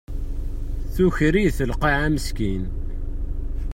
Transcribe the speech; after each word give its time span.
Tuker-it 0.93 1.57
lqaɛa 1.69 2.07
meskin. 2.13 2.63